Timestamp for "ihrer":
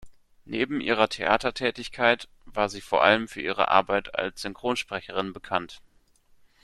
0.81-1.09